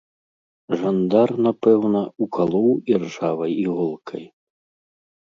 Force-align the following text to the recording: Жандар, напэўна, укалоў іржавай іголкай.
Жандар, 0.83 1.33
напэўна, 1.47 2.01
укалоў 2.27 2.65
іржавай 2.95 3.53
іголкай. 3.65 4.23